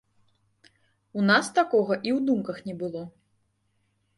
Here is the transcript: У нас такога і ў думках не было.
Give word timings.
У 1.19 1.25
нас 1.31 1.45
такога 1.59 1.93
і 1.99 2.09
ў 2.17 2.27
думках 2.31 2.57
не 2.71 2.75
было. 2.81 3.01